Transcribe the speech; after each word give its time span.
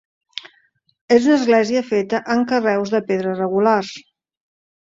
És 1.17 1.27
una 1.27 1.35
església 1.41 1.83
feta 1.91 2.23
amb 2.37 2.49
carreus 2.53 2.95
de 2.97 3.03
pedra 3.13 3.37
regulars. 3.39 3.93